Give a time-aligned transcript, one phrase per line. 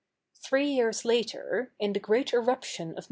[0.33, 2.99] Three years later, in the great eruption of Mt.